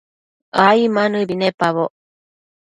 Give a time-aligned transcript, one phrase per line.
[0.65, 1.93] ai ma nëbi icpaboc